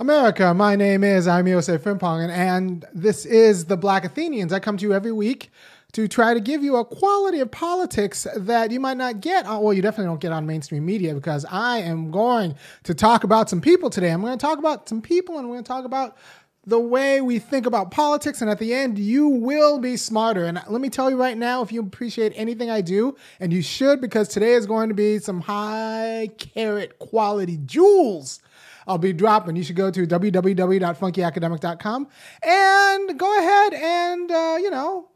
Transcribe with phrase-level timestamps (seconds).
[0.00, 4.52] America, my name is I'm Yosef Frimpong, and this is the Black Athenians.
[4.52, 5.50] I come to you every week
[5.90, 9.60] to try to give you a quality of politics that you might not get on,
[9.60, 13.50] well, you definitely don't get on mainstream media because I am going to talk about
[13.50, 14.12] some people today.
[14.12, 16.16] I'm going to talk about some people and we're going to talk about
[16.64, 18.40] the way we think about politics.
[18.40, 20.44] And at the end, you will be smarter.
[20.44, 23.62] And let me tell you right now, if you appreciate anything I do, and you
[23.62, 28.40] should, because today is going to be some high carat quality jewels
[28.88, 29.54] I'll be dropping.
[29.54, 32.08] You should go to www.funkyacademic.com
[32.42, 35.10] and go ahead and, uh, you know,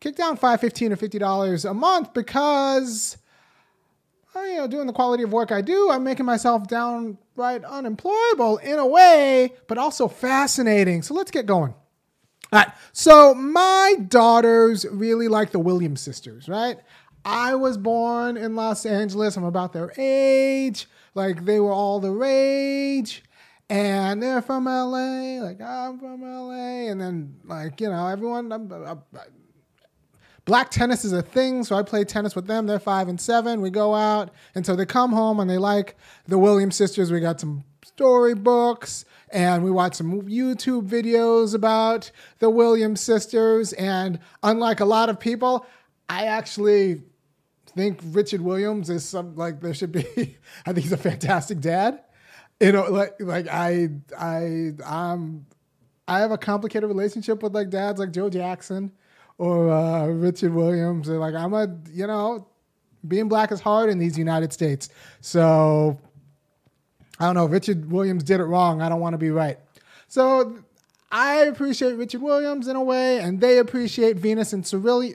[0.00, 3.18] kick down five, fifteen, or $50 a month because,
[4.34, 8.56] uh, you know, doing the quality of work I do, I'm making myself downright unemployable
[8.58, 11.02] in a way, but also fascinating.
[11.02, 11.74] So let's get going.
[12.50, 12.68] All right.
[12.92, 16.78] So my daughters really like the Williams sisters, right?
[17.26, 19.36] I was born in Los Angeles.
[19.36, 20.88] I'm about their age.
[21.14, 23.22] Like they were all the rage.
[23.70, 28.50] And they're from LA, like I'm from LA, and then like you know everyone.
[28.50, 29.02] I'm, I'm,
[30.46, 32.66] black tennis is a thing, so I play tennis with them.
[32.66, 33.60] They're five and seven.
[33.60, 37.12] We go out, and so they come home and they like the Williams sisters.
[37.12, 43.74] We got some storybooks, and we watch some YouTube videos about the Williams sisters.
[43.74, 45.66] And unlike a lot of people,
[46.08, 47.02] I actually
[47.76, 50.06] think Richard Williams is some like there should be.
[50.66, 52.00] I think he's a fantastic dad.
[52.60, 55.46] You know, like like I I um
[56.08, 58.92] I have a complicated relationship with like dads like Joe Jackson
[59.36, 61.08] or uh, Richard Williams.
[61.08, 62.48] Like I'm a you know
[63.06, 64.88] being black is hard in these United States.
[65.20, 65.98] So
[67.20, 67.46] I don't know.
[67.46, 68.82] Richard Williams did it wrong.
[68.82, 69.58] I don't want to be right.
[70.08, 70.58] So
[71.10, 74.62] I appreciate Richard Williams in a way, and they appreciate Venus and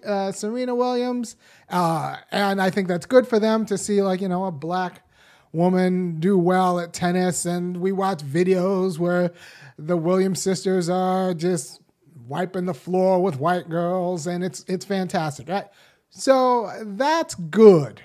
[0.06, 1.36] uh, Serena Williams.
[1.70, 5.08] Uh, and I think that's good for them to see, like, you know, a black
[5.54, 7.46] woman do well at tennis.
[7.46, 9.32] And we watch videos where
[9.78, 11.82] the Williams sisters are just
[12.28, 15.68] wiping the floor with white girls, and it's, it's fantastic, right?
[16.10, 18.02] So that's good,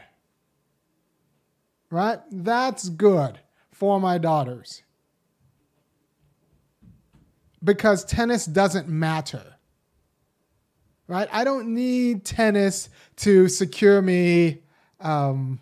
[1.91, 2.19] right?
[2.31, 3.39] That's good
[3.71, 4.83] for my daughters
[7.63, 9.55] because tennis doesn't matter.
[11.07, 11.29] Right?
[11.33, 14.59] I don't need tennis to secure me
[15.01, 15.59] um,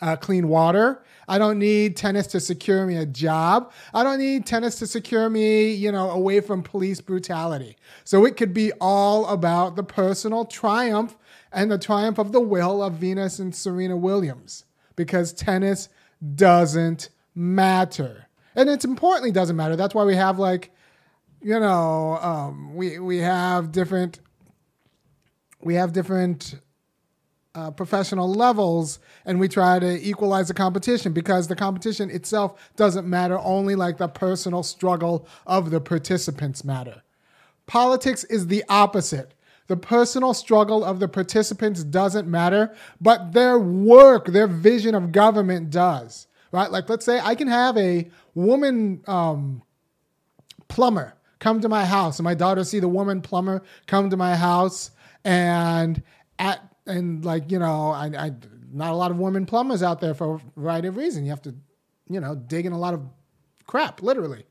[0.00, 1.02] uh, clean water.
[1.28, 3.72] I don't need tennis to secure me a job.
[3.92, 7.76] I don't need tennis to secure me, you know, away from police brutality.
[8.04, 11.16] So it could be all about the personal triumph
[11.52, 14.64] and the triumph of the will of Venus and Serena Williams
[14.94, 15.88] because tennis
[16.34, 18.28] doesn't matter.
[18.54, 19.76] And it's importantly doesn't matter.
[19.76, 20.70] That's why we have like
[21.46, 24.18] you know, um, we we have different
[25.60, 26.56] we have different
[27.56, 33.08] uh, professional levels, and we try to equalize the competition because the competition itself doesn't
[33.08, 33.38] matter.
[33.38, 37.02] Only like the personal struggle of the participants matter.
[37.66, 39.32] Politics is the opposite.
[39.68, 45.70] The personal struggle of the participants doesn't matter, but their work, their vision of government
[45.70, 46.28] does.
[46.52, 46.70] Right?
[46.70, 49.62] Like, let's say I can have a woman um,
[50.68, 52.18] plumber come to my house.
[52.18, 54.90] And my daughter see the woman plumber come to my house
[55.24, 56.02] and
[56.38, 58.32] at and like, you know, I, I
[58.72, 61.24] not a lot of women plumbers out there for a variety of reasons.
[61.24, 61.54] You have to,
[62.08, 63.02] you know, dig in a lot of
[63.66, 64.44] crap, literally.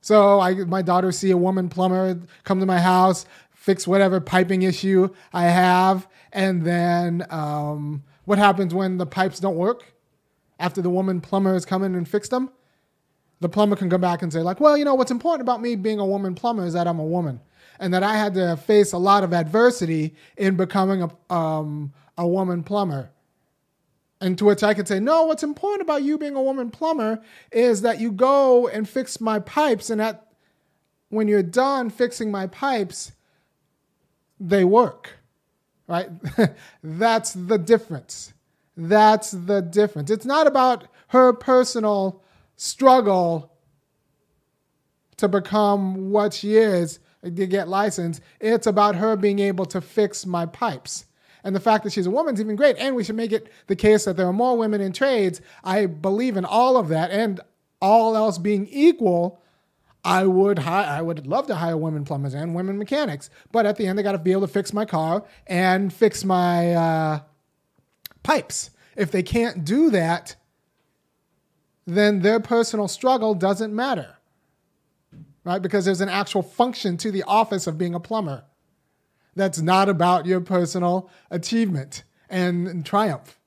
[0.00, 4.62] So I my daughter see a woman plumber come to my house, fix whatever piping
[4.62, 9.94] issue I have, and then um, what happens when the pipes don't work
[10.58, 12.50] after the woman plumber has come in and fixed them?
[13.40, 15.76] the plumber can come back and say like, well, you know, what's important about me
[15.76, 17.40] being a woman plumber is that I'm a woman,
[17.78, 22.26] and that I had to face a lot of adversity in becoming a um, a
[22.26, 23.10] woman plumber.
[24.20, 27.20] And to which I could say, no, what's important about you being a woman plumber
[27.52, 30.32] is that you go and fix my pipes, and that
[31.10, 33.12] when you're done fixing my pipes,
[34.40, 35.18] they work.
[35.86, 36.08] Right?
[36.82, 38.32] That's the difference.
[38.76, 40.10] That's the difference.
[40.10, 42.22] It's not about her personal
[42.56, 43.52] struggle
[45.18, 46.98] to become what she is,
[47.34, 48.22] to get licensed.
[48.40, 51.06] It's about her being able to fix my pipes.
[51.44, 52.76] And the fact that she's a woman is even great.
[52.78, 55.40] And we should make it the case that there are more women in trades.
[55.62, 57.10] I believe in all of that.
[57.10, 57.40] And
[57.80, 59.40] all else being equal,
[60.04, 63.30] I would hi- I would love to hire women plumbers and women mechanics.
[63.52, 66.24] But at the end, they got to be able to fix my car and fix
[66.24, 67.20] my uh,
[68.22, 68.70] pipes.
[68.96, 70.36] If they can't do that,
[71.86, 74.15] then their personal struggle doesn't matter,
[75.46, 75.62] right?
[75.62, 78.44] Because there's an actual function to the office of being a plumber
[79.36, 83.38] that's not about your personal achievement and, and triumph.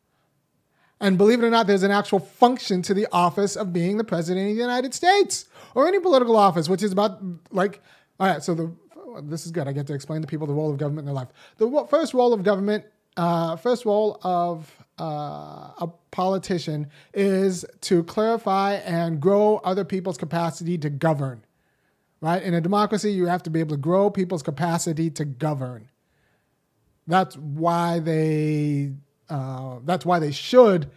[1.02, 4.04] And believe it or not, there's an actual function to the office of being the
[4.04, 7.82] president of the United States or any political office, which is about like,
[8.20, 8.72] all right, so the
[9.24, 9.68] this is good.
[9.68, 11.30] I get to explain to people the role of government in their life.
[11.58, 12.86] The first role of government,
[13.18, 15.04] uh, first role of uh,
[15.80, 21.44] a politician is to clarify and grow other people's capacity to govern.
[22.22, 22.44] Right?
[22.44, 25.90] In a democracy, you have to be able to grow people's capacity to govern.
[27.08, 28.92] That's why they
[29.30, 30.90] uh, that's why they should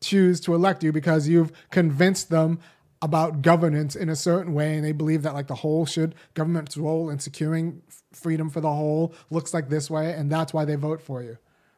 [0.00, 2.60] choose to elect you because you've convinced them
[3.02, 6.76] about governance in a certain way and they believe that like the whole should government's
[6.76, 7.82] role in securing
[8.12, 11.36] freedom for the whole looks like this way and that's why they vote for you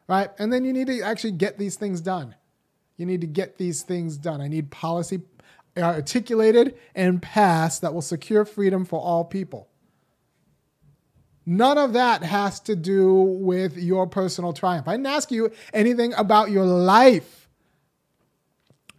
[0.08, 2.34] right and then you need to actually get these things done
[2.96, 5.20] you need to get these things done i need policy
[5.76, 9.68] Uh, articulated and passed that will secure freedom for all people
[11.46, 14.88] None of that has to do with your personal triumph.
[14.88, 17.48] I didn't ask you anything about your life.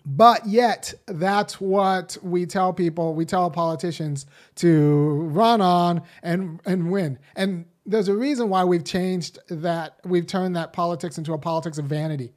[0.06, 4.26] But yet, that's what we tell people, we tell politicians
[4.56, 7.20] to run on and, and win.
[7.36, 11.78] And there's a reason why we've changed that, we've turned that politics into a politics
[11.78, 12.32] of vanity.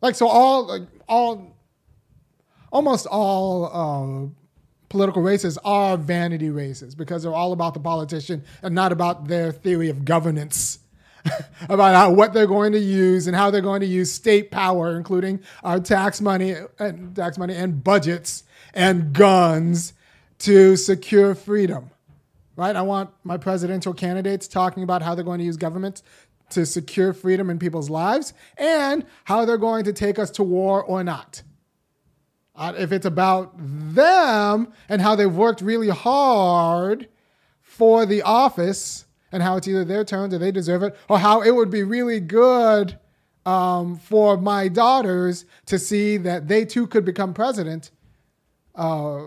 [0.00, 1.53] Like, so all, like, all,
[2.74, 4.28] almost all uh,
[4.90, 9.52] political races are vanity races because they're all about the politician and not about their
[9.52, 10.80] theory of governance.
[11.70, 14.94] about how, what they're going to use and how they're going to use state power,
[14.94, 18.44] including our tax money and tax money and budgets
[18.74, 19.94] and guns
[20.40, 21.90] to secure freedom.
[22.56, 22.76] Right?
[22.76, 26.02] I want my presidential candidates talking about how they're going to use government
[26.50, 30.84] to secure freedom in people's lives and how they're going to take us to war
[30.84, 31.42] or not.
[32.56, 37.08] Uh, if it's about them and how they've worked really hard
[37.60, 41.40] for the office and how it's either their turn or they deserve it, or how
[41.40, 42.96] it would be really good
[43.44, 47.90] um, for my daughters to see that they too could become president,
[48.76, 49.22] uh,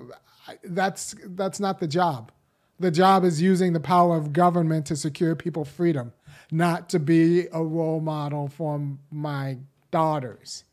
[0.63, 2.31] that's that's not the job.
[2.79, 6.13] The job is using the power of government to secure people freedom,
[6.51, 8.81] not to be a role model for
[9.11, 9.57] my
[9.91, 10.63] daughters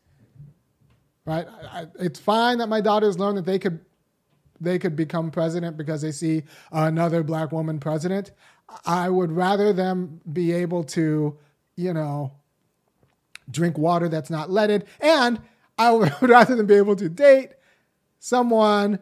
[1.25, 1.47] right?
[1.71, 3.79] I, it's fine that my daughters learn that they could
[4.61, 8.31] they could become president because they see another black woman president.
[8.85, 11.37] I would rather them be able to,
[11.75, 12.31] you know,
[13.51, 15.41] drink water that's not leaded, and
[15.77, 15.91] I
[16.21, 17.51] would rather than be able to date
[18.19, 18.99] someone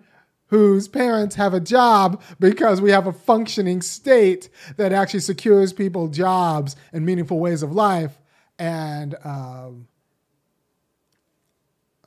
[0.48, 6.08] whose parents have a job because we have a functioning state that actually secures people
[6.08, 8.20] jobs and meaningful ways of life
[8.60, 9.88] and um,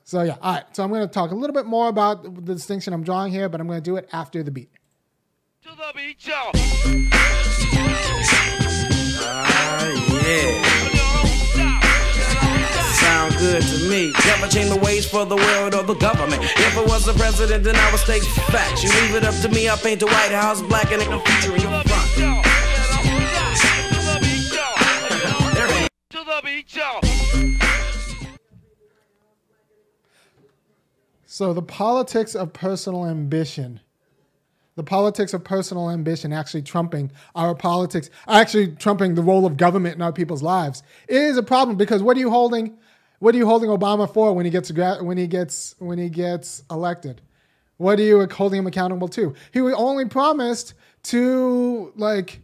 [0.07, 0.63] so yeah, all right.
[0.71, 3.49] So I'm going to talk a little bit more about the distinction I'm drawing here,
[3.49, 4.69] but I'm going to do it after the beat.
[5.63, 6.51] To the beat, y'all.
[9.19, 9.91] Uh,
[10.23, 10.63] yeah.
[12.93, 14.13] Sound good to me.
[14.25, 16.41] Never change the ways for the world or the government.
[16.41, 18.83] If I was the president, then I would state facts.
[18.83, 21.19] You leave it up to me, I paint the White House black and ain't no
[21.19, 22.07] future in your front.
[26.11, 27.06] To the beat, y'all.
[31.37, 33.79] So the politics of personal ambition,
[34.75, 39.93] the politics of personal ambition actually trumping our politics, actually trumping the role of government
[39.93, 42.75] in our people's lives is a problem because what are you holding?
[43.19, 46.63] What are you holding Obama for when he gets when he gets when he gets
[46.71, 47.21] elected?
[47.77, 49.35] What are you holding him accountable to?
[49.53, 52.41] He only promised to like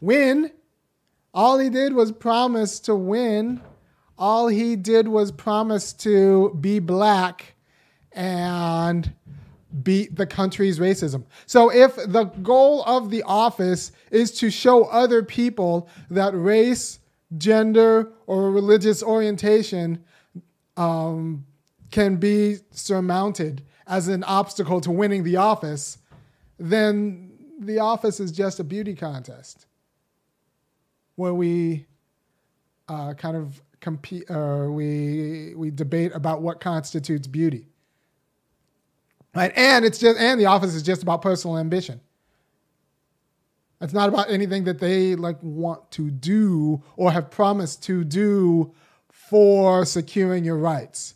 [0.00, 0.50] win.
[1.32, 3.60] All he did was promise to win
[4.18, 7.54] all he did was promise to be black
[8.12, 9.12] and
[9.82, 11.24] beat the country's racism.
[11.44, 16.98] So if the goal of the office is to show other people that race,
[17.36, 20.02] gender, or religious orientation
[20.76, 21.44] um,
[21.90, 25.98] can be surmounted as an obstacle to winning the office,
[26.58, 29.66] then the office is just a beauty contest
[31.16, 31.86] where we
[32.88, 37.68] uh, kind of compete or we we debate about what constitutes beauty.
[39.32, 39.52] Right?
[39.54, 42.00] And it's just and the office is just about personal ambition.
[43.80, 48.74] It's not about anything that they like want to do or have promised to do
[49.08, 51.14] for securing your rights.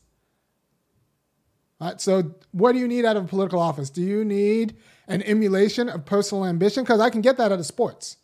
[1.81, 2.01] Right?
[2.01, 3.91] So what do you need out of a political office?
[3.91, 4.77] Do you need
[5.09, 6.85] an emulation of personal ambition?
[6.85, 8.19] Because I can get that out of sports.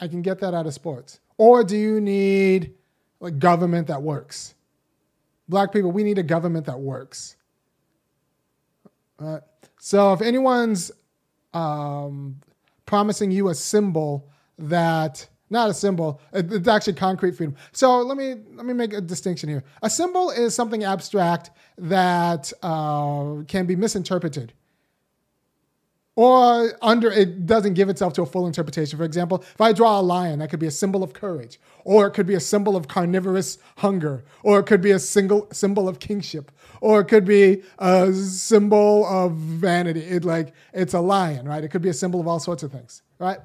[0.00, 1.20] I can get that out of sports.
[1.36, 2.74] Or do you need
[3.20, 4.54] like government that works?
[5.48, 7.36] Black people, we need a government that works.
[9.18, 9.40] Uh,
[9.78, 10.92] so if anyone's
[11.54, 12.36] um,
[12.86, 14.28] promising you a symbol
[14.58, 16.20] that not a symbol.
[16.32, 17.56] It's actually concrete freedom.
[17.72, 19.64] So let me let me make a distinction here.
[19.82, 24.52] A symbol is something abstract that uh, can be misinterpreted,
[26.18, 28.98] or under it doesn't give itself to a full interpretation.
[28.98, 32.08] For example, if I draw a lion, that could be a symbol of courage, or
[32.08, 35.88] it could be a symbol of carnivorous hunger, or it could be a single symbol
[35.88, 40.00] of kingship, or it could be a symbol of vanity.
[40.00, 41.62] It like it's a lion, right?
[41.62, 43.38] It could be a symbol of all sorts of things, right?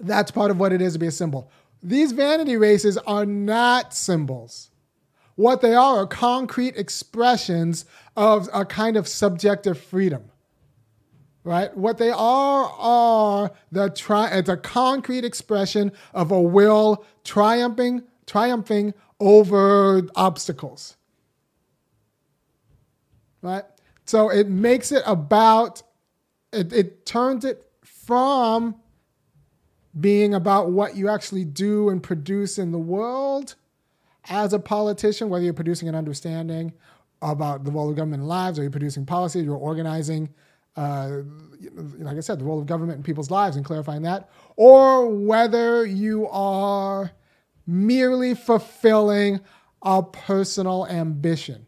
[0.00, 1.48] That's part of what it is to be a symbol.
[1.80, 4.70] These vanity races are not symbols.
[5.36, 7.84] What they are are concrete expressions
[8.16, 10.29] of a kind of subjective freedom.
[11.42, 11.74] Right?
[11.74, 18.94] What they are are the tri- it's a concrete expression of a will triumphing triumphing
[19.18, 20.96] over obstacles.
[23.42, 23.64] Right?
[24.04, 25.82] So it makes it about
[26.52, 28.76] it, it turns it from
[29.98, 33.54] being about what you actually do and produce in the world
[34.28, 36.72] as a politician, whether you're producing an understanding
[37.22, 40.28] about the role of government lives, or you're producing policy, you're organizing,
[40.76, 41.18] uh,
[41.98, 45.84] like I said, the role of government in people's lives and clarifying that, or whether
[45.84, 47.10] you are
[47.66, 49.40] merely fulfilling
[49.82, 51.66] a personal ambition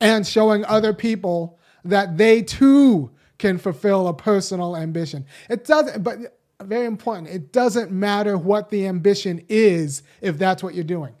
[0.00, 5.24] and showing other people that they too can fulfill a personal ambition.
[5.48, 6.18] It doesn't, but
[6.60, 11.14] very important, it doesn't matter what the ambition is if that's what you're doing.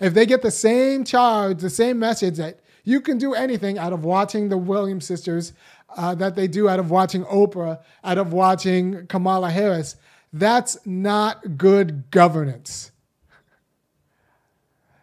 [0.00, 3.92] If they get the same charge, the same message that you can do anything out
[3.92, 5.52] of watching the Williams sisters,
[5.96, 9.96] uh, that they do out of watching Oprah, out of watching Kamala Harris,
[10.32, 12.92] that's not good governance.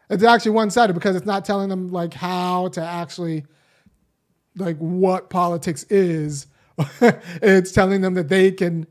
[0.09, 3.45] It's actually one sided because it's not telling them like how to actually
[4.55, 6.47] like what politics is.
[7.01, 8.85] it's telling them that they can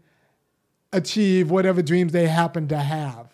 [0.93, 3.32] achieve whatever dreams they happen to have.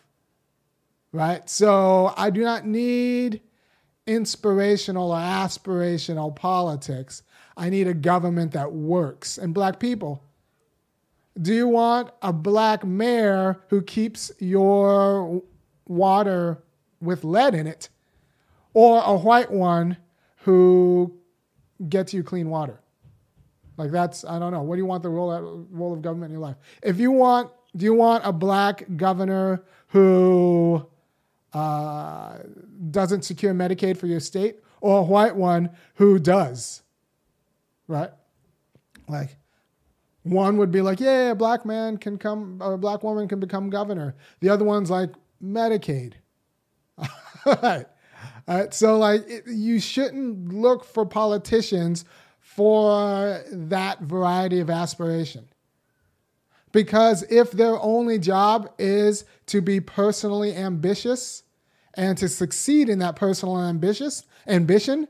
[1.13, 1.49] Right?
[1.49, 3.41] So I do not need
[4.07, 7.23] inspirational or aspirational politics.
[7.57, 9.39] I need a government that works.
[9.39, 10.23] And black people,
[11.41, 15.43] do you want a black mayor who keeps your
[15.87, 16.63] water
[17.01, 17.89] with lead in it
[18.75, 19.97] or a white one
[20.37, 21.13] who
[21.89, 22.81] gets you clean water.
[23.77, 24.63] Like that's I don't know.
[24.63, 26.57] What do you want the role role of government in your life?
[26.83, 30.85] If you want, do you want a black governor who
[31.53, 32.39] uh,
[32.91, 36.83] doesn't secure Medicaid for your state, or a white one who does?
[37.87, 38.11] Right?
[39.09, 39.37] Like
[40.23, 43.41] one would be like, yeah, a black man can come, or a black woman can
[43.41, 44.15] become governor.
[44.41, 45.11] The other one's like
[45.43, 46.15] Medicaid.
[47.47, 47.87] right.
[48.47, 52.05] Uh, so, like, it, you shouldn't look for politicians
[52.41, 55.49] for that variety of aspiration.
[56.79, 61.43] Because if their only job is to be personally ambitious
[61.95, 65.09] and to succeed in that personal ambitious ambition,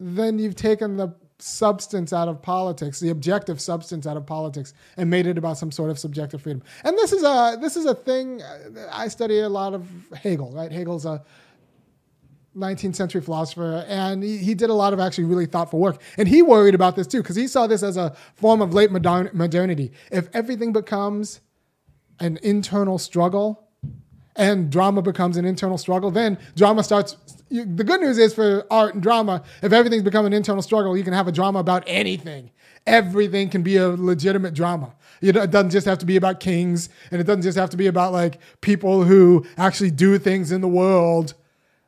[0.00, 5.08] then you've taken the substance out of politics, the objective substance out of politics, and
[5.08, 6.60] made it about some sort of subjective freedom.
[6.82, 8.42] And this is a this is a thing.
[8.42, 10.50] Uh, I study a lot of Hegel.
[10.50, 11.22] Right, Hegel's a
[12.56, 16.00] 19th century philosopher, and he, he did a lot of actually really thoughtful work.
[16.18, 18.90] And he worried about this too, because he saw this as a form of late
[18.90, 19.92] modern, modernity.
[20.10, 21.40] If everything becomes
[22.20, 23.68] an internal struggle,
[24.36, 27.16] and drama becomes an internal struggle, then drama starts.
[27.50, 30.96] You, the good news is for art and drama, if everything's become an internal struggle,
[30.96, 32.50] you can have a drama about anything.
[32.86, 34.94] Everything can be a legitimate drama.
[35.20, 37.86] It doesn't just have to be about kings, and it doesn't just have to be
[37.86, 41.34] about like people who actually do things in the world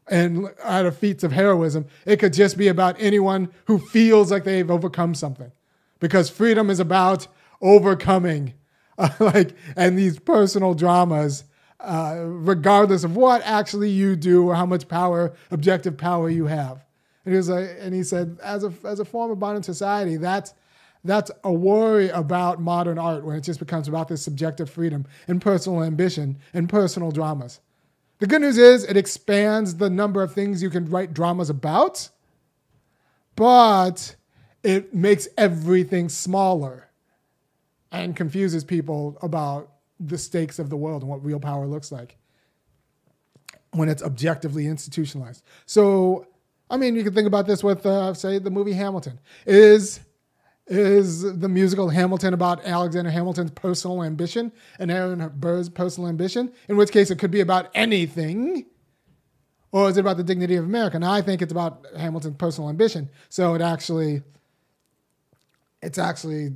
[0.08, 1.86] and out of feats of heroism.
[2.04, 5.52] It could just be about anyone who feels like they've overcome something,
[6.00, 7.26] because freedom is about
[7.60, 8.54] overcoming,
[8.98, 11.44] uh, like, and these personal dramas
[11.84, 16.84] uh, regardless of what actually you do or how much power, objective power you have.
[17.24, 20.16] And he was like, and he said, as a as a form of modern society,
[20.16, 20.54] that's
[21.04, 25.40] that's a worry about modern art when it just becomes about this subjective freedom and
[25.42, 27.60] personal ambition and personal dramas.
[28.24, 32.08] The good news is it expands the number of things you can write dramas about,
[33.36, 34.16] but
[34.62, 36.88] it makes everything smaller
[37.92, 42.16] and confuses people about the stakes of the world and what real power looks like
[43.72, 45.44] when it's objectively institutionalized.
[45.66, 46.26] So,
[46.70, 49.20] I mean, you can think about this with, uh, say, the movie Hamilton.
[49.44, 50.00] Is
[50.66, 56.52] is the musical Hamilton about Alexander Hamilton's personal ambition and Aaron Burr's personal ambition?
[56.68, 58.66] In which case, it could be about anything.
[59.72, 60.98] Or is it about the dignity of America?
[60.98, 63.10] Now, I think it's about Hamilton's personal ambition.
[63.28, 64.22] So it actually
[65.84, 66.52] it's actually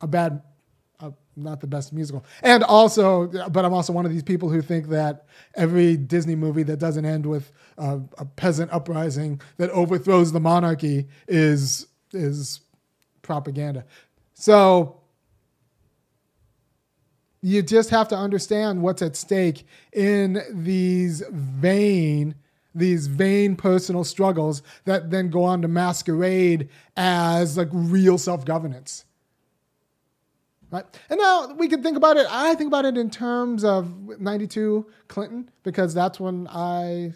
[0.00, 0.42] a bad,
[0.98, 2.24] uh, not the best musical.
[2.42, 6.64] And also, but I'm also one of these people who think that every Disney movie
[6.64, 12.60] that doesn't end with uh, a peasant uprising that overthrows the monarchy is is
[13.30, 13.84] propaganda.
[14.34, 14.96] So
[17.40, 22.34] you just have to understand what's at stake in these vain
[22.74, 29.04] these vain personal struggles that then go on to masquerade as like real self-governance.
[30.72, 30.84] Right?
[31.08, 34.86] And now we can think about it i think about it in terms of 92
[35.06, 37.12] clinton because that's when i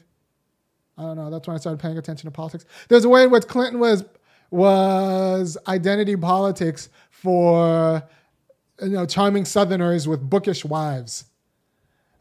[0.97, 2.65] i don't know that's when i started paying attention to politics.
[2.89, 4.05] There's a way in which clinton was
[4.55, 8.03] was identity politics for
[8.81, 11.25] you know charming southerners with bookish wives.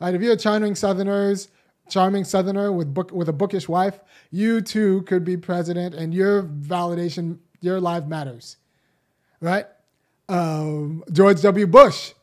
[0.01, 0.15] Right?
[0.15, 1.49] If you're a charming southerners
[1.89, 3.99] charming southerner with book with a bookish wife
[4.31, 8.57] you too could be president and your validation your life matters.
[9.39, 9.67] Right?
[10.27, 11.67] Um, george w.
[11.67, 12.13] Bush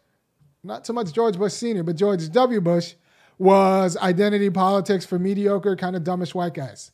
[0.65, 2.61] not so much george bush senior but george w.
[2.61, 2.95] Bush
[3.39, 6.91] was identity politics for mediocre kind of dumbish white guys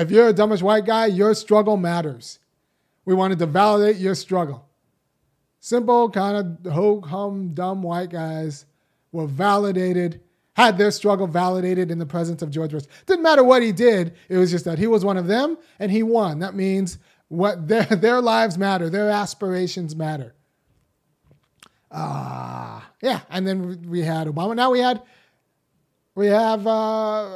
[0.00, 2.38] if you're a dumbish white guy your struggle matters
[3.04, 4.66] we wanted to validate your struggle
[5.60, 8.66] simple kind of ho hum dumb white guys
[9.12, 10.20] were validated
[10.58, 12.82] had their struggle validated in the presence of George Bush.
[13.06, 15.88] Didn't matter what he did, it was just that he was one of them and
[15.88, 16.40] he won.
[16.40, 20.34] That means what their, their lives matter, their aspirations matter.
[21.92, 23.20] Ah, uh, yeah.
[23.30, 24.56] And then we had Obama.
[24.56, 25.00] Now we had
[26.16, 27.28] we have uh,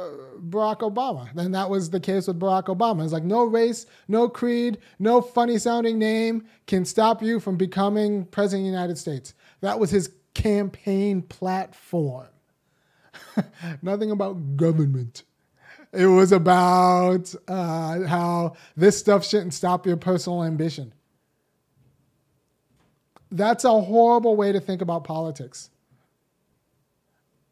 [0.53, 1.35] Barack Obama.
[1.35, 3.03] And that was the case with Barack Obama.
[3.03, 8.25] It's like no race, no creed, no funny sounding name can stop you from becoming
[8.25, 9.33] president of the United States.
[9.61, 12.27] That was his campaign platform.
[13.81, 15.23] nothing about government.
[15.91, 20.93] It was about uh, how this stuff shouldn't stop your personal ambition.
[23.31, 25.69] That's a horrible way to think about politics.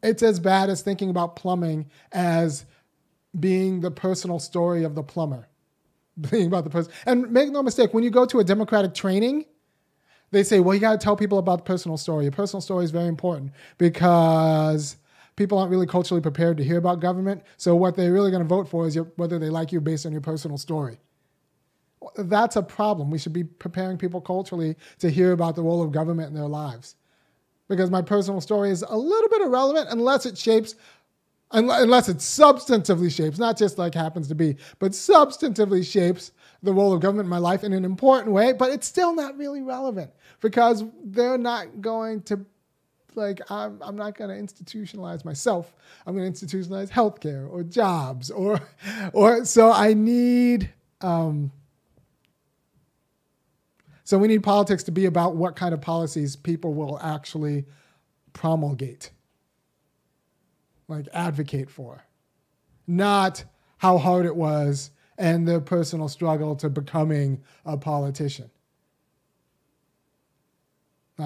[0.02, 2.64] It's as bad as thinking about plumbing as
[3.38, 5.48] being the personal story of the plumber.
[6.30, 6.92] Being about the person.
[7.06, 9.46] And make no mistake, when you go to a democratic training,
[10.30, 12.24] they say, well, you got to tell people about the personal story.
[12.24, 14.96] Your personal story is very important because
[15.36, 17.42] people aren't really culturally prepared to hear about government.
[17.56, 20.04] So what they're really going to vote for is your, whether they like you based
[20.04, 20.98] on your personal story.
[22.16, 23.10] That's a problem.
[23.10, 26.48] We should be preparing people culturally to hear about the role of government in their
[26.48, 26.96] lives.
[27.68, 30.74] Because my personal story is a little bit irrelevant unless it shapes,
[31.52, 36.92] unless it substantively shapes, not just like happens to be, but substantively shapes the role
[36.92, 40.10] of government in my life in an important way, but it's still not really relevant
[40.40, 42.44] because they're not going to
[43.14, 45.74] like I'm, I'm not going to institutionalize myself.
[46.06, 48.60] I'm going to institutionalize healthcare or jobs or,
[49.12, 50.72] or so I need.
[51.00, 51.52] Um,
[54.04, 57.64] so we need politics to be about what kind of policies people will actually
[58.32, 59.10] promulgate,
[60.88, 62.04] like advocate for,
[62.86, 63.44] not
[63.78, 68.50] how hard it was and their personal struggle to becoming a politician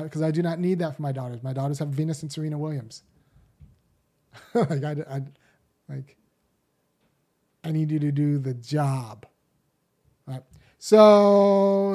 [0.02, 1.42] because I do not need that for my daughters.
[1.42, 3.02] My daughters have Venus and Serena Williams.
[4.54, 5.22] like I, I,
[5.88, 6.16] like
[7.64, 9.26] I need you to do the job.
[10.26, 10.42] Right.
[10.78, 11.94] So,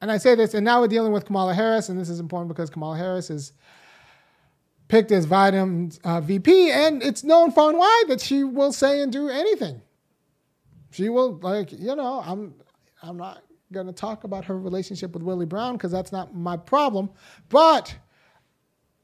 [0.00, 2.48] and I say this, and now we're dealing with Kamala Harris, and this is important
[2.48, 3.52] because Kamala Harris is
[4.88, 9.00] picked as Biden's uh, VP, and it's known far and wide that she will say
[9.00, 9.82] and do anything.
[10.90, 12.54] She will like, you know, I'm,
[13.02, 17.10] I'm not to talk about her relationship with Willie Brown because that's not my problem.
[17.50, 17.94] But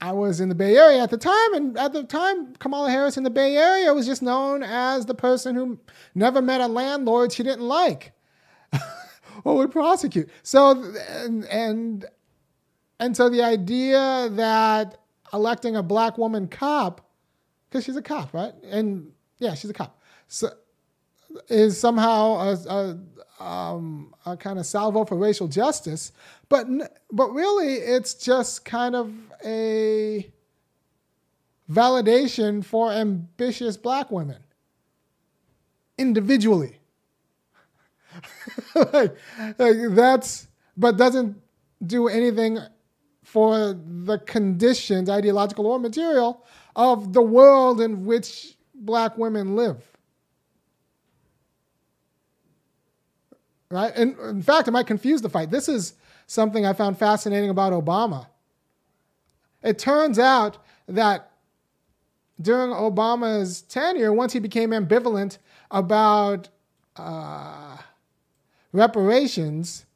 [0.00, 3.16] I was in the Bay Area at the time, and at the time, Kamala Harris
[3.16, 5.78] in the Bay Area was just known as the person who
[6.14, 8.12] never met a landlord she didn't like
[9.44, 10.28] or would prosecute.
[10.42, 10.70] So,
[11.08, 12.06] and, and,
[12.98, 14.98] and so the idea that
[15.34, 17.00] electing a black woman cop,
[17.68, 18.54] because she's a cop, right?
[18.64, 20.00] And yeah, she's a cop.
[20.28, 20.50] So,
[21.48, 22.98] is somehow a,
[23.40, 26.12] a, um, a kind of salvo for racial justice,
[26.48, 26.66] but
[27.10, 29.12] but really it's just kind of
[29.44, 30.32] a
[31.70, 34.42] validation for ambitious black women
[35.98, 36.78] individually.
[38.74, 39.16] like,
[39.58, 41.36] like that's but doesn't
[41.84, 42.58] do anything
[43.24, 46.44] for the conditions, ideological or material,
[46.76, 49.82] of the world in which black women live.
[53.74, 53.92] right?
[53.96, 55.50] And in fact, it might confuse the fight.
[55.50, 55.94] This is
[56.28, 58.28] something I found fascinating about Obama.
[59.64, 61.32] It turns out that
[62.40, 65.38] during Obama's tenure, once he became ambivalent
[65.72, 66.50] about
[66.96, 67.76] uh,
[68.72, 69.86] reparations,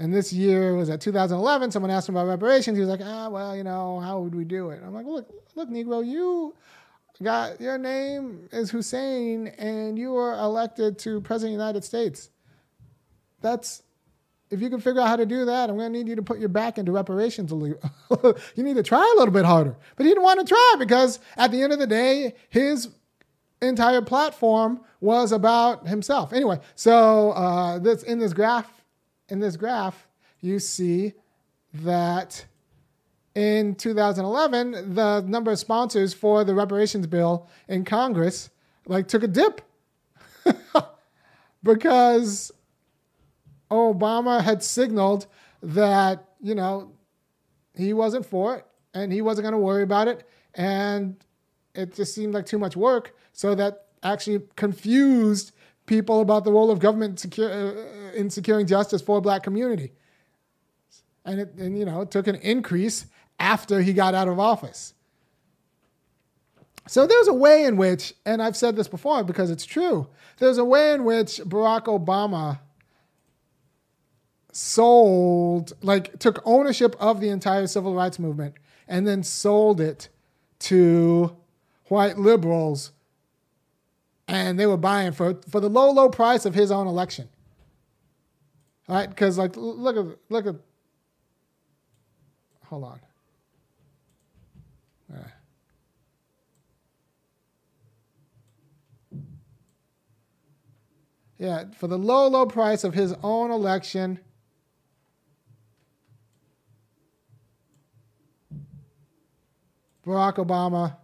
[0.00, 1.70] And this year was at 2011.
[1.70, 2.78] Someone asked him about reparations.
[2.78, 4.80] He was like, ah, well, you know, how would we do it?
[4.82, 6.54] I'm like, look, look, Negro, you
[7.22, 12.30] got your name is Hussein, and you were elected to president of the United States.
[13.42, 13.82] That's
[14.50, 16.22] if you can figure out how to do that, I'm going to need you to
[16.22, 17.74] put your back into reparations you
[18.56, 19.76] need to try a little bit harder.
[19.96, 22.88] But he didn't want to try because at the end of the day, his
[23.60, 26.32] entire platform was about himself.
[26.32, 28.79] Anyway, so uh, this in this graph
[29.30, 30.06] in this graph,
[30.40, 31.14] you see
[31.72, 32.44] that
[33.34, 38.50] in 2011, the number of sponsors for the reparations bill in Congress
[38.86, 39.62] like took a dip.
[41.62, 42.50] Because
[43.70, 45.26] Obama had signaled
[45.62, 46.92] that, you know,
[47.74, 50.26] he wasn't for it and he wasn't going to worry about it.
[50.54, 51.16] And
[51.74, 55.52] it just seemed like too much work so that actually confused
[55.90, 59.92] people about the role of government secure, uh, in securing justice for a black community.
[61.24, 63.06] And it, and you know, it took an increase
[63.40, 64.94] after he got out of office.
[66.86, 70.06] So there's a way in which, and I've said this before because it's true,
[70.38, 72.60] there's a way in which Barack Obama
[74.52, 78.54] sold, like, took ownership of the entire civil rights movement
[78.86, 80.08] and then sold it
[80.60, 81.36] to
[81.86, 82.92] white liberals
[84.30, 87.28] and they were buying for for the low low price of his own election.
[88.88, 90.54] All right, because like look at look at.
[92.66, 93.00] Hold on.
[101.38, 104.20] Yeah, for the low, low price of his own election.
[110.06, 110.98] Barack Obama.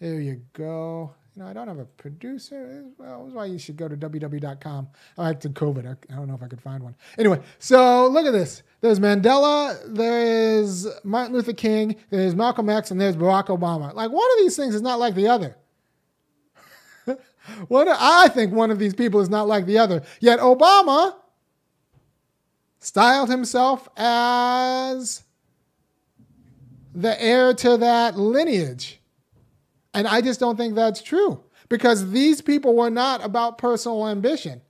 [0.00, 2.84] Here you go you know, I don't have a producer.
[2.96, 4.88] Well, that's why you should go to www.com.
[5.18, 5.86] I like to COVID.
[5.86, 6.94] I, don't know if I could find one.
[7.18, 8.62] Anyway, so look at this.
[8.80, 13.92] There's Mandela, there is Martin Luther King, there's Malcolm X, and there's Barack Obama.
[13.92, 15.56] Like one of these things is not like the other.
[17.68, 20.02] one, I think one of these people is not like the other.
[20.20, 21.16] Yet Obama
[22.78, 25.22] styled himself as
[26.94, 29.00] the heir to that lineage.
[29.96, 34.60] And I just don't think that's true because these people were not about personal ambition.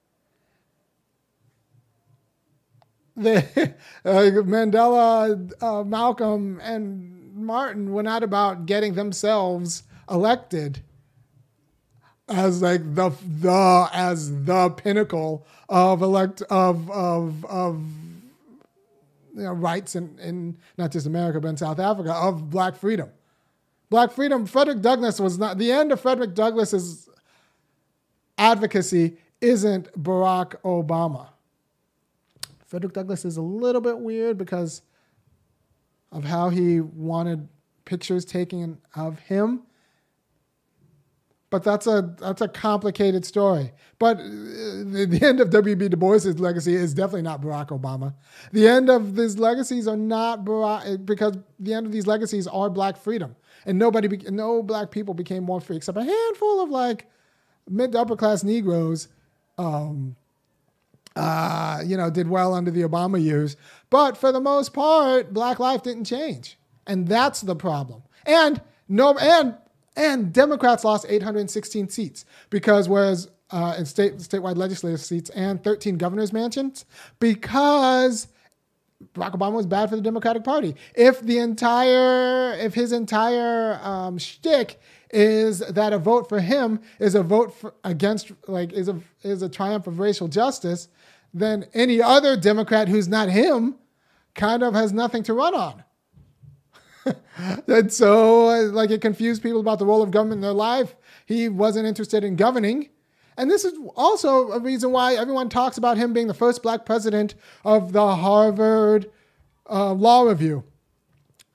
[3.16, 3.38] The,
[4.04, 4.10] uh,
[4.44, 10.82] Mandela, uh, Malcolm, and Martin were not about getting themselves elected
[12.28, 13.10] as like the
[13.40, 17.82] the as the pinnacle of elect of of of
[19.34, 23.10] you know, rights in, in not just America but in South Africa of black freedom.
[23.88, 27.08] Black freedom, Frederick Douglass was not, the end of Frederick Douglass's
[28.36, 31.28] advocacy isn't Barack Obama.
[32.66, 34.82] Frederick Douglass is a little bit weird because
[36.10, 37.48] of how he wanted
[37.84, 39.62] pictures taken of him.
[41.48, 43.72] But that's a that's a complicated story.
[44.00, 45.88] But uh, the, the end of W.B.
[45.88, 48.14] Du Bois's legacy is definitely not Barack Obama.
[48.52, 52.68] The end of these legacies are not Barack because the end of these legacies are
[52.68, 53.36] Black freedom
[53.66, 57.06] and nobody, be, no black people became more free except a handful of like
[57.68, 59.08] mid to upper class Negroes.
[59.58, 60.16] Um,
[61.16, 63.56] uh, you know, did well under the Obama years,
[63.88, 68.02] but for the most part, black life didn't change, and that's the problem.
[68.26, 69.56] And no, and
[69.96, 75.96] and Democrats lost 816 seats because whereas uh, in state statewide legislative seats and 13
[75.96, 76.84] governors' mansions
[77.18, 78.28] because
[79.14, 80.74] Barack Obama was bad for the Democratic Party.
[80.94, 87.14] If the entire, if his entire um, shtick is that a vote for him is
[87.14, 90.88] a vote for, against, like, is a is a triumph of racial justice,
[91.32, 93.76] then any other Democrat who's not him
[94.34, 95.84] kind of has nothing to run on.
[97.68, 100.96] and so, like, it confused people about the role of government in their life.
[101.24, 102.90] He wasn't interested in governing.
[103.36, 106.86] And this is also a reason why everyone talks about him being the first black
[106.86, 109.10] president of the Harvard
[109.68, 110.64] uh, Law Review.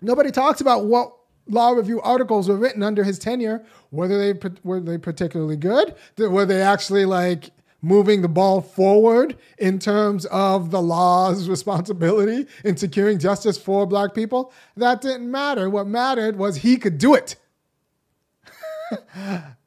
[0.02, 1.14] Nobody talks about what
[1.48, 6.46] law review articles were written under his tenure, whether they were they particularly good, were
[6.46, 13.18] they actually like moving the ball forward in terms of the law's responsibility in securing
[13.20, 14.54] justice for black people.
[14.78, 15.70] That didn't matter.
[15.70, 17.36] What mattered was he could do it.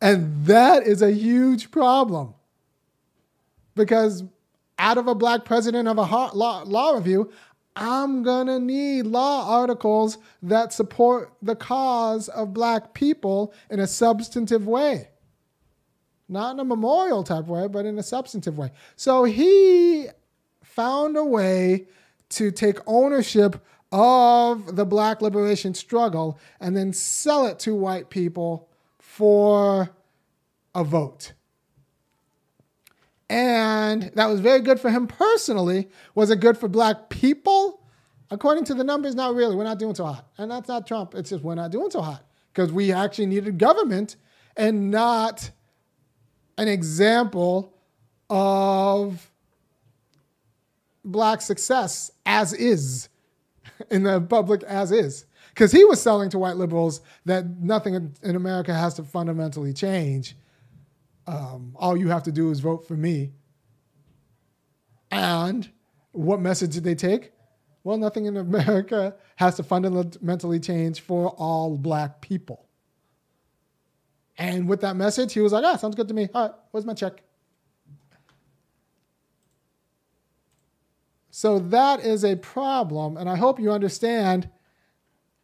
[0.00, 2.34] And that is a huge problem
[3.74, 4.24] because
[4.78, 7.30] out of a black president of a law, law review,
[7.76, 13.86] I'm going to need law articles that support the cause of black people in a
[13.86, 15.08] substantive way.
[16.28, 18.70] Not in a memorial type way, but in a substantive way.
[18.96, 20.08] So he
[20.62, 21.86] found a way
[22.30, 23.60] to take ownership
[23.92, 28.68] of the black liberation struggle and then sell it to white people
[29.14, 29.88] for
[30.74, 31.34] a vote.
[33.30, 35.88] And that was very good for him personally.
[36.16, 37.80] Was it good for black people?
[38.32, 39.54] According to the numbers, not really.
[39.54, 40.26] We're not doing so hot.
[40.36, 41.14] And that's not Trump.
[41.14, 44.16] It's just we're not doing so hot because we actually needed government
[44.56, 45.48] and not
[46.58, 47.72] an example
[48.28, 49.30] of
[51.04, 53.08] black success as is
[53.92, 58.34] in the public as is because he was selling to white liberals that nothing in,
[58.34, 60.36] America has to fundamentally change.
[61.28, 63.30] Um, all you have to do is vote for me.
[65.12, 65.70] And
[66.10, 67.30] what message did they take?
[67.84, 72.66] Well, nothing in America has to fundamentally change for all black people.
[74.36, 76.28] And with that message, he was like, ah, sounds good to me.
[76.34, 77.22] All right, where's my check?
[81.30, 83.16] So that is a problem.
[83.16, 84.48] And I hope you understand.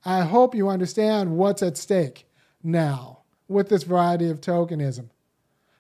[0.05, 2.27] I hope you understand what's at stake
[2.63, 5.11] now with this variety of tokenism.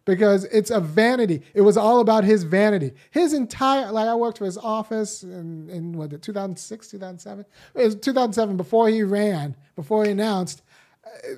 [0.05, 1.43] Because it's a vanity.
[1.55, 2.93] It was all about his vanity.
[3.11, 7.45] His entire, like I worked for his office in, in what, 2006, 2007?
[7.75, 10.63] It was 2007 before he ran, before he announced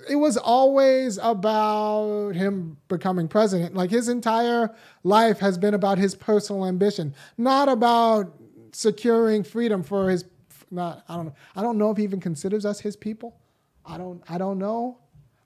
[0.08, 3.74] it was always about him becoming president.
[3.74, 8.34] Like his entire life has been about his personal ambition, not about
[8.72, 10.24] securing freedom for his
[10.72, 11.34] not I don't know.
[11.54, 13.36] I don't know if he even considers us his people.
[13.84, 14.98] I don't I don't know.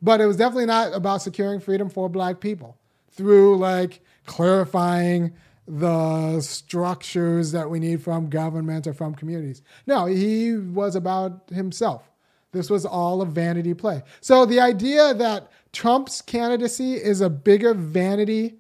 [0.03, 2.77] But it was definitely not about securing freedom for black people
[3.11, 5.33] through like clarifying
[5.67, 9.63] the structures that we need from government or from communities.
[9.87, 12.11] No, he was about himself.
[12.53, 14.03] This was all a vanity play.
[14.21, 18.57] So the idea that Trump's candidacy is a bigger vanity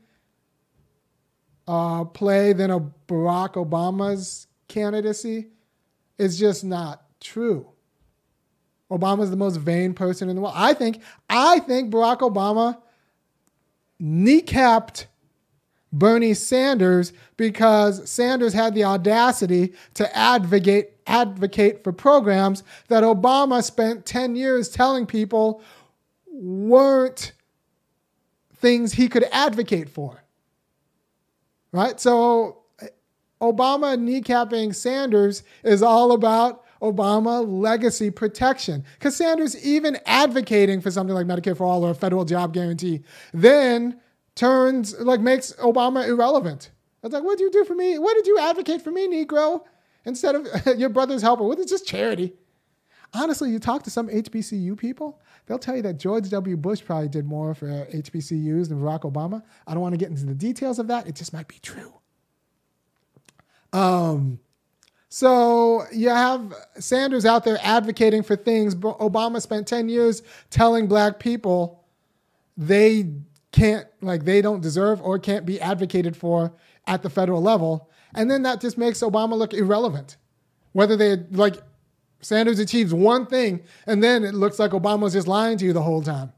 [1.68, 5.48] uh, play than a Barack Obama's candidacy
[6.18, 7.66] is just not true.
[8.90, 10.54] Obama's the most vain person in the world.
[10.56, 12.78] I think I think Barack Obama
[14.00, 15.06] kneecapped
[15.92, 24.04] Bernie Sanders because Sanders had the audacity to advocate advocate for programs that Obama spent
[24.04, 25.62] 10 years telling people
[26.26, 27.32] weren't
[28.54, 30.22] things he could advocate for.
[31.72, 32.00] Right?
[32.00, 32.62] So
[33.40, 38.84] Obama kneecapping Sanders is all about Obama legacy protection.
[38.94, 43.02] Because Sanders, even advocating for something like Medicare for all or a federal job guarantee,
[43.32, 44.00] then
[44.34, 46.70] turns, like, makes Obama irrelevant.
[47.02, 47.98] It's like, what did you do for me?
[47.98, 49.62] What did you advocate for me, Negro?
[50.04, 50.46] Instead of
[50.78, 52.34] your brother's helper, what is just charity?
[53.14, 56.56] Honestly, you talk to some HBCU people, they'll tell you that George W.
[56.56, 59.42] Bush probably did more for HBCUs than Barack Obama.
[59.66, 61.06] I don't want to get into the details of that.
[61.06, 61.94] It just might be true.
[63.76, 64.40] Um,
[65.10, 68.74] so you have Sanders out there advocating for things.
[68.74, 71.84] Obama spent 10 years telling black people
[72.56, 73.12] they
[73.52, 76.54] can't, like, they don't deserve or can't be advocated for
[76.86, 77.90] at the federal level.
[78.14, 80.16] And then that just makes Obama look irrelevant.
[80.72, 81.56] Whether they, like,
[82.20, 85.74] Sanders achieves one thing and then it looks like Obama was just lying to you
[85.74, 86.32] the whole time.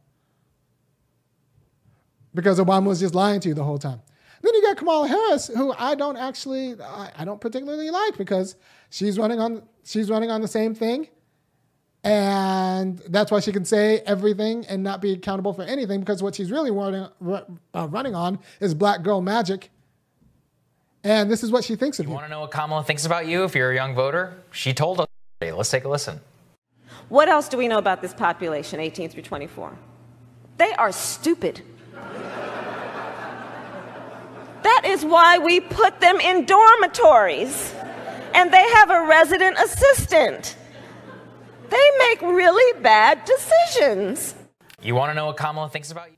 [2.34, 4.00] Because Obama was just lying to you the whole time.
[4.42, 8.56] Then you got Kamala Harris, who I don't actually, I, I don't particularly like because
[8.90, 11.08] she's running on, she's running on the same thing,
[12.04, 16.34] and that's why she can say everything and not be accountable for anything because what
[16.34, 17.08] she's really running,
[17.74, 19.70] uh, running on is black girl magic.
[21.04, 22.10] And this is what she thinks of you.
[22.10, 24.42] You want to know what Kamala thinks about you if you're a young voter?
[24.52, 25.06] She told us.
[25.40, 26.20] Let's take a listen.
[27.08, 29.76] What else do we know about this population, 18 through 24?
[30.58, 31.62] They are stupid.
[34.62, 37.74] That is why we put them in dormitories
[38.34, 40.56] and they have a resident assistant.
[41.70, 44.34] They make really bad decisions.
[44.82, 46.16] You want to know what Kamala thinks about you?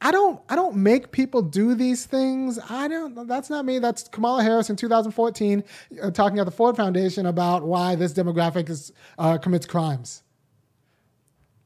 [0.00, 2.58] I don't I don't make people do these things.
[2.68, 3.78] I don't that's not me.
[3.78, 5.64] That's Kamala Harris in 2014
[6.02, 10.22] uh, talking at the Ford Foundation about why this demographic is, uh, commits crimes.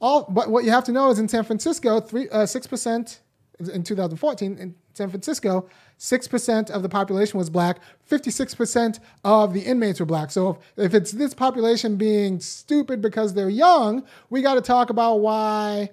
[0.01, 3.21] All but what you have to know is in San Francisco, three uh, six percent
[3.59, 7.79] in 2014 in San Francisco, 6% of the population was black,
[8.11, 10.31] 56% of the inmates were black.
[10.31, 14.91] So if, if it's this population being stupid because they're young, we got to talk
[14.91, 15.91] about why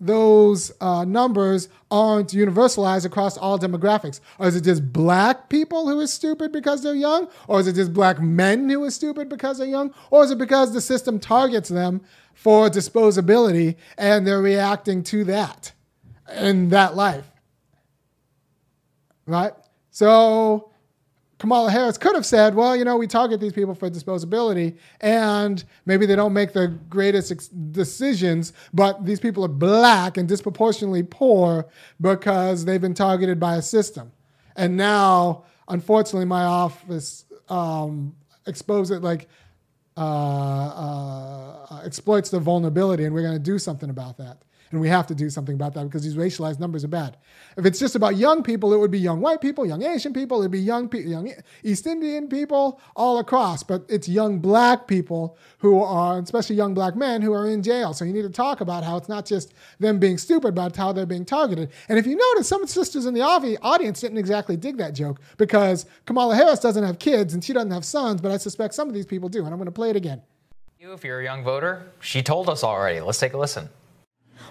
[0.00, 4.20] those uh, numbers aren't universalized across all demographics.
[4.38, 7.28] Or is it just black people who are stupid because they're young?
[7.46, 9.94] Or is it just black men who are stupid because they're young?
[10.10, 12.00] Or is it because the system targets them
[12.34, 15.72] for disposability and they're reacting to that
[16.36, 17.26] in that life?
[19.28, 19.52] Right?
[19.90, 20.70] So
[21.38, 25.62] Kamala Harris could have said, well, you know, we target these people for disposability and
[25.86, 31.04] maybe they don't make the greatest ex- decisions, but these people are black and disproportionately
[31.04, 31.66] poor
[32.00, 34.10] because they've been targeted by a system.
[34.56, 39.28] And now, unfortunately, my office um, exposes it like
[39.96, 44.38] uh, uh, exploits the vulnerability, and we're going to do something about that.
[44.70, 47.16] And we have to do something about that because these racialized numbers are bad.
[47.56, 50.40] If it's just about young people, it would be young white people, young Asian people,
[50.40, 53.62] it'd be young young East Indian people all across.
[53.62, 57.94] But it's young black people who are, especially young black men, who are in jail.
[57.94, 60.92] So you need to talk about how it's not just them being stupid, but how
[60.92, 61.70] they're being targeted.
[61.88, 65.86] And if you notice, some sisters in the audience didn't exactly dig that joke because
[66.06, 68.94] Kamala Harris doesn't have kids and she doesn't have sons, but I suspect some of
[68.94, 69.44] these people do.
[69.44, 70.22] And I'm going to play it again.
[70.78, 73.00] You, if you're a young voter, she told us already.
[73.00, 73.68] Let's take a listen.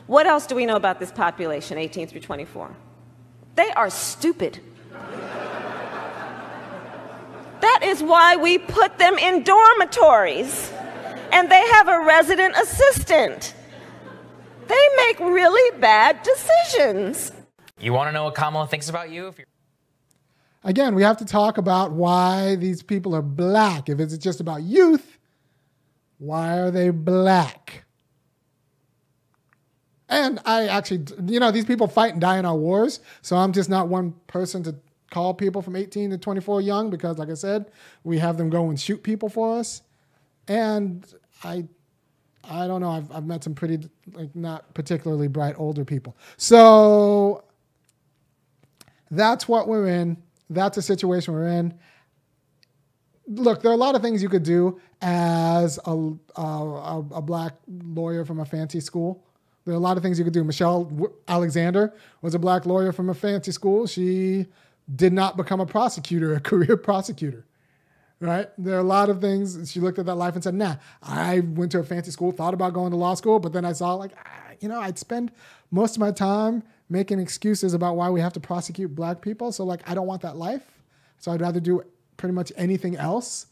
[0.08, 2.76] What else do we know about this population, 18 through 24?
[3.56, 4.60] They are stupid.
[7.62, 10.72] that is why we put them in dormitories
[11.32, 13.54] and they have a resident assistant.
[14.68, 17.32] They make really bad decisions.
[17.80, 19.28] You want to know what Kamala thinks about you?
[19.28, 19.48] If you're
[20.64, 23.88] Again, we have to talk about why these people are black.
[23.88, 25.18] If it's just about youth,
[26.18, 27.86] why are they black?
[30.10, 33.02] And I actually, you know, these people fight and die in our wars.
[33.22, 34.76] So I'm just not one person to
[35.12, 37.72] call people from 18 to 24 young because, like I said,
[38.04, 39.82] we have them go and shoot people for us.
[40.48, 41.06] And
[41.44, 41.66] I,
[42.44, 42.90] I don't know.
[42.90, 46.16] I've, I've met some pretty, like, not particularly bright older people.
[46.38, 47.44] So
[49.12, 50.18] that's what we're in.
[50.50, 51.74] That's the situation we're in.
[53.28, 57.56] Look, there are a lot of things you could do as a, a, a black
[57.68, 59.27] lawyer from a fancy school
[59.68, 60.46] there are a lot of things you could do.
[60.46, 63.86] Michelle Alexander was a black lawyer from a fancy school.
[63.86, 64.46] She
[64.96, 67.46] did not become a prosecutor, a career prosecutor.
[68.22, 68.50] Right?
[68.58, 69.70] There are a lot of things.
[69.70, 72.54] She looked at that life and said, nah, I went to a fancy school, thought
[72.54, 74.12] about going to law school, but then I saw, like,
[74.62, 75.34] you know, I'd spend
[75.70, 79.52] most of my time making excuses about why we have to prosecute black people.
[79.52, 80.64] So, like, I don't want that life.
[81.20, 81.84] So I'd rather do
[82.16, 83.48] pretty much anything else.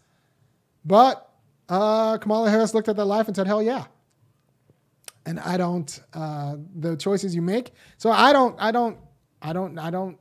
[0.86, 1.30] But
[1.68, 3.86] uh, Kamala Harris looked at that life and said, hell yeah
[5.26, 7.74] and I don't uh, the choices you make.
[7.98, 8.98] So I don't, I don't,
[9.42, 10.18] I don't, I don't.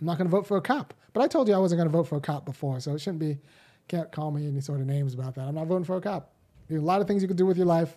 [0.00, 0.94] I'm not going to vote for a cop.
[1.12, 3.00] But I told you I wasn't going to vote for a cop before, so it
[3.00, 3.38] shouldn't be.
[3.86, 5.42] Can't call me any sort of names about that.
[5.42, 6.32] I'm not voting for a cop.
[6.68, 7.96] There's a lot of things you could do with your life.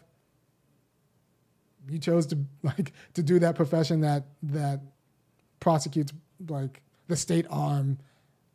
[1.89, 4.81] You chose to like to do that profession that that
[5.59, 6.13] prosecutes
[6.49, 7.99] like the state arm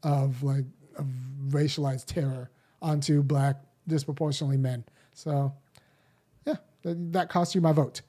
[0.02, 0.64] of like
[0.96, 1.06] of
[1.48, 2.50] racialized terror
[2.80, 3.56] onto black
[3.88, 4.84] disproportionately men.
[5.14, 5.54] So
[6.84, 8.02] that cost you my vote.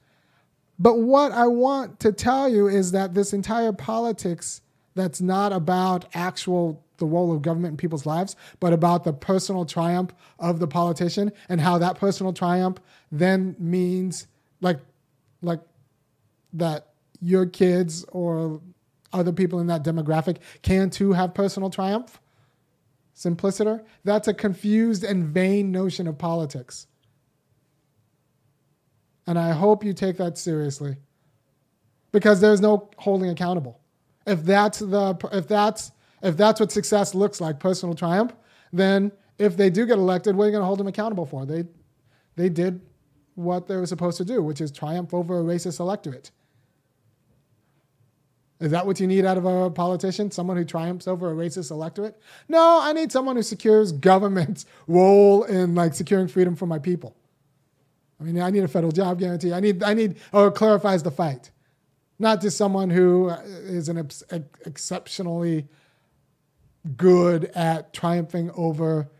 [0.78, 4.60] But what I want to tell you is that this entire politics
[4.94, 9.64] that's not about actual the role of government in people's lives, but about the personal
[9.64, 12.78] triumph of the politician and how that personal triumph
[13.10, 14.26] then means
[14.60, 14.78] like
[15.42, 15.60] like
[16.52, 16.88] that
[17.20, 18.60] your kids or
[19.12, 22.20] other people in that demographic can too have personal triumph.
[23.12, 23.84] Simpliciter.
[24.02, 26.86] That's a confused and vain notion of politics.
[29.26, 30.96] And I hope you take that seriously.
[32.12, 33.80] Because there's no holding accountable.
[34.26, 38.34] If that's the if that's if that's what success looks like, personal triumph,
[38.72, 41.44] then if they do get elected, what are you going to hold them accountable for?
[41.44, 41.64] They
[42.36, 42.80] they did
[43.34, 46.30] what they were supposed to do, which is triumph over a racist electorate.
[48.60, 50.30] Is that what you need out of a politician?
[50.30, 52.18] Someone who triumphs over a racist electorate?
[52.48, 57.16] No, I need someone who secures government's role in like securing freedom for my people.
[58.24, 59.52] I mean, I need a federal job guarantee.
[59.52, 61.50] I need, I need, or clarifies the fight.
[62.18, 64.22] Not just someone who is an ex-
[64.64, 65.68] exceptionally
[66.96, 69.10] good at triumphing over,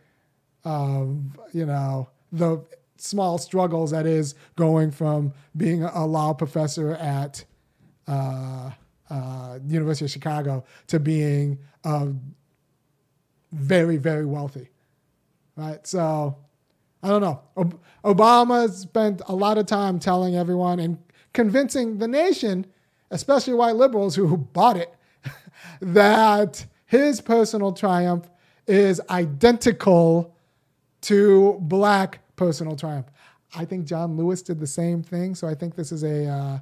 [0.63, 2.63] um, you know, the
[2.97, 7.45] small struggles that is going from being a law professor at
[8.07, 8.71] uh,
[9.11, 12.07] uh, University of Chicago to being uh,
[13.51, 14.69] very, very wealthy,
[15.55, 15.85] right?
[15.85, 16.37] So
[17.05, 17.39] I don't know.
[18.03, 20.97] Obama spent a lot of time telling everyone and
[21.33, 22.65] convincing the nation,
[23.11, 24.91] especially white liberals who bought it,
[25.81, 28.27] that his personal triumph
[28.65, 30.35] is identical
[31.01, 33.05] to black personal triumph.
[33.55, 35.35] I think John Lewis did the same thing.
[35.35, 36.59] So I think this is a uh,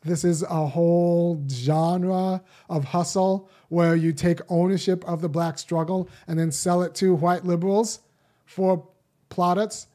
[0.00, 6.08] this is a whole genre of hustle where you take ownership of the black struggle
[6.28, 8.00] and then sell it to white liberals
[8.44, 8.88] for
[9.28, 9.86] plaudits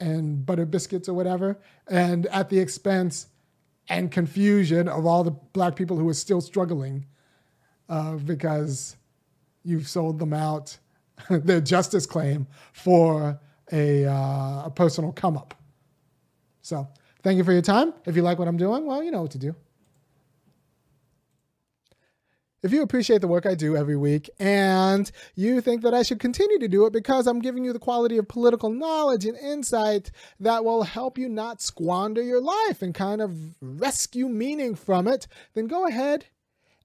[0.00, 1.58] and butter biscuits or whatever,
[1.88, 3.28] and at the expense
[3.88, 7.06] and confusion of all the black people who are still struggling
[7.88, 8.96] uh, because
[9.62, 10.76] you've sold them out
[11.30, 13.38] their justice claim for
[13.72, 15.54] a, uh, a personal come up.
[16.62, 16.86] So
[17.22, 17.94] thank you for your time.
[18.04, 19.54] If you like what I'm doing, well, you know what to do.
[22.66, 26.18] If you appreciate the work I do every week and you think that I should
[26.18, 30.10] continue to do it because I'm giving you the quality of political knowledge and insight
[30.40, 35.28] that will help you not squander your life and kind of rescue meaning from it,
[35.54, 36.24] then go ahead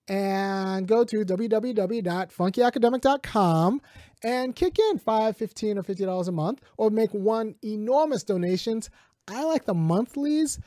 [0.07, 3.81] and go to www.funkyacademic.com
[4.23, 8.91] and kick in 5 15 or $50 a month or make one enormous donations.
[9.27, 10.59] I like the monthlies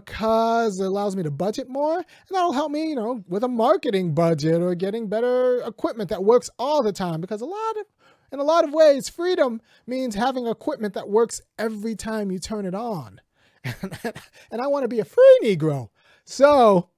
[0.00, 3.48] because it allows me to budget more and that'll help me, you know, with a
[3.48, 7.86] marketing budget or getting better equipment that works all the time because a lot of
[8.32, 12.66] in a lot of ways freedom means having equipment that works every time you turn
[12.66, 13.20] it on.
[13.64, 15.90] and I want to be a free negro.
[16.24, 16.88] So,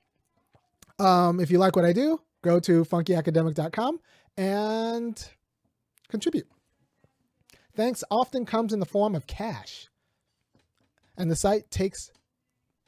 [0.99, 3.99] um, if you like what I do, go to funkyacademic.com
[4.37, 5.29] and
[6.09, 6.47] contribute.
[7.77, 9.89] Thanks often comes in the form of cash.
[11.17, 12.11] And the site takes